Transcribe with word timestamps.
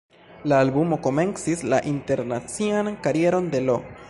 La 0.51 0.61
albumo 0.65 0.97
komencis 1.09 1.63
la 1.75 1.83
internacian 1.93 2.93
karieron 3.07 3.55
de 3.57 3.67
Lo. 3.71 3.83